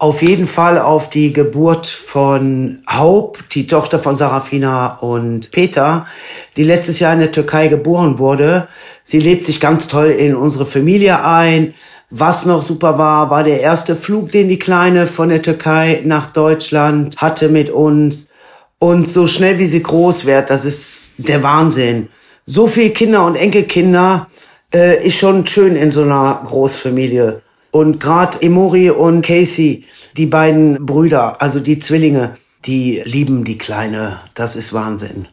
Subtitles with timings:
[0.00, 6.06] Auf jeden Fall auf die Geburt von Haub, die Tochter von Sarafina und Peter,
[6.56, 8.66] die letztes Jahr in der Türkei geboren wurde.
[9.04, 11.74] Sie lebt sich ganz toll in unsere Familie ein.
[12.08, 16.28] Was noch super war, war der erste Flug, den die Kleine von der Türkei nach
[16.28, 18.28] Deutschland hatte mit uns.
[18.78, 22.08] Und so schnell wie sie groß wird, das ist der Wahnsinn.
[22.46, 24.28] So viele Kinder und Enkelkinder
[24.72, 27.42] äh, ist schon schön in so einer Großfamilie.
[27.72, 29.84] Und gerade Emori und Casey,
[30.16, 32.34] die beiden Brüder, also die Zwillinge,
[32.66, 34.18] die lieben die Kleine.
[34.34, 35.28] Das ist Wahnsinn.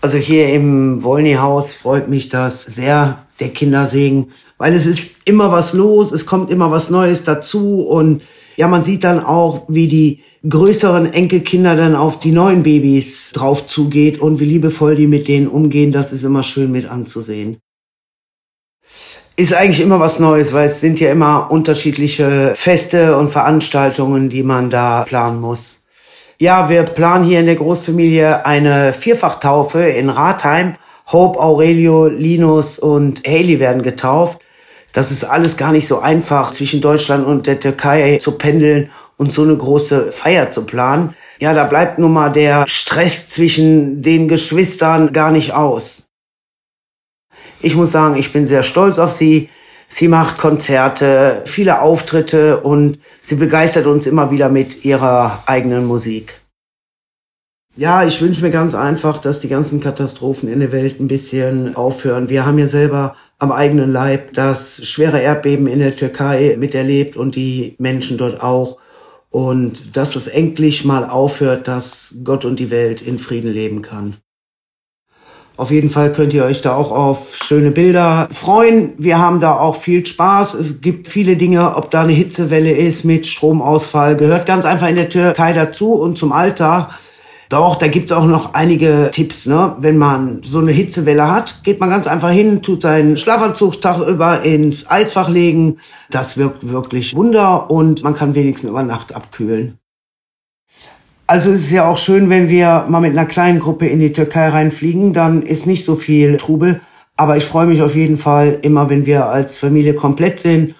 [0.00, 5.72] Also hier im Wollny-Haus freut mich das sehr, der Kindersegen, weil es ist immer was
[5.72, 8.22] los, es kommt immer was Neues dazu und
[8.56, 13.66] ja, man sieht dann auch, wie die größeren Enkelkinder dann auf die neuen Babys drauf
[13.66, 15.92] zugeht und wie liebevoll die mit denen umgehen.
[15.92, 17.58] Das ist immer schön mit anzusehen
[19.36, 24.42] ist eigentlich immer was Neues, weil es sind ja immer unterschiedliche Feste und Veranstaltungen, die
[24.42, 25.82] man da planen muss.
[26.38, 30.74] Ja, wir planen hier in der Großfamilie eine Vierfachtaufe in Ratheim.
[31.12, 34.40] Hope, Aurelio, Linus und Haley werden getauft.
[34.92, 39.32] Das ist alles gar nicht so einfach, zwischen Deutschland und der Türkei zu pendeln und
[39.32, 41.14] so eine große Feier zu planen.
[41.38, 46.05] Ja, da bleibt nun mal der Stress zwischen den Geschwistern gar nicht aus.
[47.60, 49.48] Ich muss sagen, ich bin sehr stolz auf sie.
[49.88, 56.34] Sie macht Konzerte, viele Auftritte und sie begeistert uns immer wieder mit ihrer eigenen Musik.
[57.76, 61.76] Ja, ich wünsche mir ganz einfach, dass die ganzen Katastrophen in der Welt ein bisschen
[61.76, 62.30] aufhören.
[62.30, 67.36] Wir haben ja selber am eigenen Leib das schwere Erdbeben in der Türkei miterlebt und
[67.36, 68.78] die Menschen dort auch.
[69.28, 74.16] Und dass es endlich mal aufhört, dass Gott und die Welt in Frieden leben kann.
[75.56, 78.92] Auf jeden Fall könnt ihr euch da auch auf schöne Bilder freuen.
[78.98, 80.52] Wir haben da auch viel Spaß.
[80.52, 84.96] Es gibt viele Dinge, ob da eine Hitzewelle ist mit Stromausfall, gehört ganz einfach in
[84.96, 86.90] der Türkei dazu und zum Alltag.
[87.48, 89.46] Doch, da gibt es auch noch einige Tipps.
[89.46, 89.76] Ne?
[89.78, 94.42] Wenn man so eine Hitzewelle hat, geht man ganz einfach hin, tut seinen Schlafanzug über
[94.42, 95.78] ins Eisfach legen.
[96.10, 99.78] Das wirkt wirklich Wunder und man kann wenigstens über Nacht abkühlen.
[101.28, 104.12] Also es ist ja auch schön, wenn wir mal mit einer kleinen Gruppe in die
[104.12, 106.80] Türkei reinfliegen, dann ist nicht so viel Trubel.
[107.16, 110.76] Aber ich freue mich auf jeden Fall immer, wenn wir als Familie komplett sind.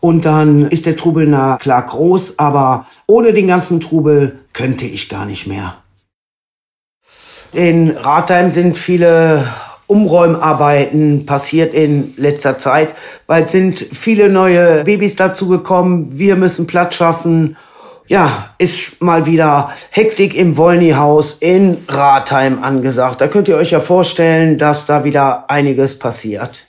[0.00, 5.10] Und dann ist der Trubel na klar groß, aber ohne den ganzen Trubel könnte ich
[5.10, 5.76] gar nicht mehr.
[7.52, 9.48] In Ratheim sind viele
[9.86, 12.94] Umräumarbeiten passiert in letzter Zeit,
[13.26, 16.16] weil es sind viele neue Babys dazugekommen.
[16.16, 17.56] Wir müssen Platz schaffen
[18.10, 23.20] ja, ist mal wieder Hektik im Wollny-Haus in Ratheim angesagt.
[23.20, 26.66] Da könnt ihr euch ja vorstellen, dass da wieder einiges passiert.